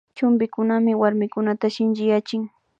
Chumpikunami 0.17 0.91
warmikunata 1.01 1.65
shinchiyachin 1.75 2.41